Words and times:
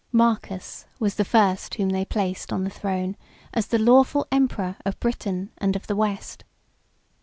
95 0.11 0.17
Marcus 0.17 0.85
was 0.97 1.13
the 1.13 1.23
first 1.23 1.75
whom 1.75 1.89
they 1.89 2.03
placed 2.03 2.51
on 2.51 2.63
the 2.63 2.71
throne, 2.71 3.15
as 3.53 3.67
the 3.67 3.77
lawful 3.77 4.25
emperor 4.31 4.75
of 4.83 4.99
Britain 4.99 5.51
and 5.59 5.75
of 5.75 5.85
the 5.85 5.95
West. 5.95 6.43